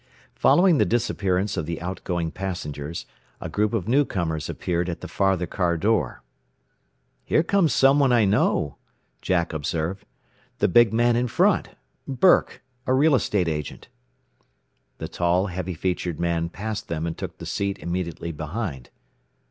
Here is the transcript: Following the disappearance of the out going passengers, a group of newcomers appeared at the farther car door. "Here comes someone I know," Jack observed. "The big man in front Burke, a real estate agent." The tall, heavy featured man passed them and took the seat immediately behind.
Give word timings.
Following 0.33 0.79
the 0.79 0.83
disappearance 0.85 1.57
of 1.57 1.67
the 1.67 1.79
out 1.79 2.03
going 2.03 2.31
passengers, 2.31 3.05
a 3.39 3.47
group 3.49 3.71
of 3.71 3.87
newcomers 3.87 4.49
appeared 4.49 4.89
at 4.89 5.01
the 5.01 5.07
farther 5.07 5.45
car 5.45 5.77
door. 5.77 6.23
"Here 7.23 7.43
comes 7.43 7.71
someone 7.71 8.11
I 8.11 8.25
know," 8.25 8.77
Jack 9.21 9.53
observed. 9.53 10.03
"The 10.57 10.67
big 10.67 10.91
man 10.91 11.15
in 11.15 11.27
front 11.27 11.69
Burke, 12.07 12.63
a 12.87 12.95
real 12.95 13.13
estate 13.13 13.47
agent." 13.47 13.89
The 14.97 15.07
tall, 15.07 15.45
heavy 15.53 15.75
featured 15.75 16.19
man 16.19 16.49
passed 16.49 16.87
them 16.87 17.05
and 17.05 17.15
took 17.15 17.37
the 17.37 17.45
seat 17.45 17.77
immediately 17.77 18.31
behind. 18.31 18.89